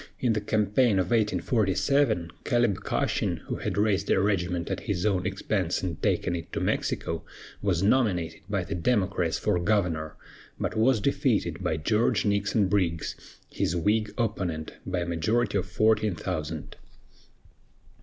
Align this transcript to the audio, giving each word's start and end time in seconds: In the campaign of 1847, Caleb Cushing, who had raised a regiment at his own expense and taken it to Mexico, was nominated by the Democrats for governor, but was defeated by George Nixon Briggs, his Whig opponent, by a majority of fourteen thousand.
In 0.19 0.33
the 0.33 0.41
campaign 0.41 0.93
of 0.97 1.11
1847, 1.11 2.31
Caleb 2.43 2.77
Cushing, 2.83 3.37
who 3.45 3.57
had 3.57 3.77
raised 3.77 4.09
a 4.09 4.19
regiment 4.19 4.71
at 4.71 4.79
his 4.79 5.05
own 5.05 5.27
expense 5.27 5.83
and 5.83 6.01
taken 6.01 6.35
it 6.35 6.51
to 6.53 6.59
Mexico, 6.59 7.23
was 7.61 7.83
nominated 7.83 8.41
by 8.49 8.63
the 8.63 8.73
Democrats 8.73 9.37
for 9.37 9.59
governor, 9.59 10.15
but 10.59 10.75
was 10.75 11.01
defeated 11.01 11.63
by 11.63 11.77
George 11.77 12.25
Nixon 12.25 12.67
Briggs, 12.67 13.15
his 13.51 13.75
Whig 13.75 14.11
opponent, 14.17 14.73
by 14.87 15.01
a 15.01 15.05
majority 15.05 15.59
of 15.59 15.67
fourteen 15.67 16.15
thousand. 16.15 16.77